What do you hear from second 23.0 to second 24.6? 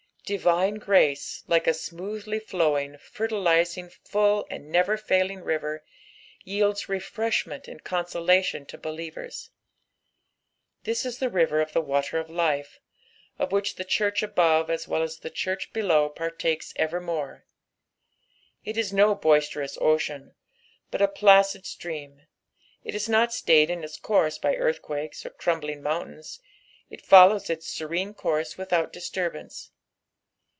not Bts;ed in its courHi by